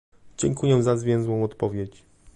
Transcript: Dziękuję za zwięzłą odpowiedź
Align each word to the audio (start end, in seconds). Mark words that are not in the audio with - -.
Dziękuję 0.37 0.83
za 0.83 0.97
zwięzłą 0.97 1.43
odpowiedź 1.43 2.03